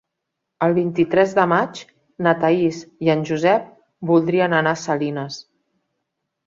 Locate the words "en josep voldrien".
3.17-4.61